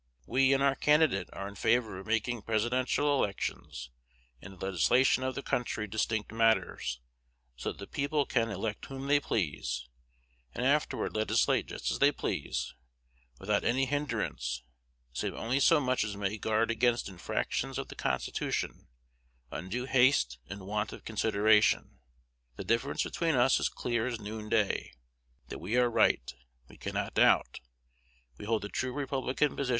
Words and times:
We 0.25 0.51
and 0.51 0.63
our 0.63 0.73
candidate 0.73 1.29
are 1.31 1.47
in 1.47 1.53
favor 1.53 1.99
of 1.99 2.07
making 2.07 2.41
Presidential 2.41 3.13
elections 3.15 3.91
and 4.41 4.59
the 4.59 4.65
legislation 4.65 5.21
of 5.23 5.35
the 5.35 5.43
country 5.43 5.85
distinct 5.85 6.31
matters; 6.31 6.99
so 7.55 7.69
that 7.71 7.77
the 7.77 7.85
people 7.85 8.25
can 8.25 8.49
elect 8.49 8.85
whom 8.87 9.05
they 9.05 9.19
please, 9.19 9.87
and 10.55 10.65
afterward 10.65 11.13
legislate 11.15 11.67
just 11.67 11.91
as 11.91 11.99
they 11.99 12.11
please, 12.11 12.73
without 13.39 13.63
any 13.63 13.85
hinderance, 13.85 14.63
save 15.13 15.35
only 15.35 15.59
so 15.59 15.79
much 15.79 16.03
as 16.03 16.17
may 16.17 16.35
guard 16.39 16.71
against 16.71 17.07
infractions 17.07 17.77
of 17.77 17.89
the 17.89 17.95
Constitution, 17.95 18.87
undue 19.51 19.85
haste, 19.85 20.39
and 20.49 20.65
want 20.65 20.91
of 20.91 21.05
consideration. 21.05 21.99
The 22.55 22.63
difference 22.63 23.03
between 23.03 23.35
us 23.35 23.59
is 23.59 23.69
clear 23.69 24.07
as 24.07 24.19
noonday. 24.19 24.93
That 25.49 25.59
we 25.59 25.77
are 25.77 25.91
right, 25.91 26.33
we 26.67 26.77
cannot 26.77 27.13
doubt. 27.13 27.59
We 28.39 28.45
hold 28.45 28.63
the 28.63 28.67
true 28.69 28.93
republican 28.93 29.55
position. 29.55 29.69